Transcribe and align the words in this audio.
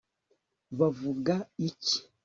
bavuga 0.79 1.35
iki 1.67 1.97